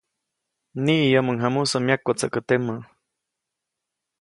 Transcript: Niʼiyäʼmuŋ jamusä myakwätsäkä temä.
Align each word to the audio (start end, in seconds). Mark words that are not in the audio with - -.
Niʼiyäʼmuŋ 0.83 1.35
jamusä 1.41 1.77
myakwätsäkä 1.85 2.39
temä. 2.47 2.75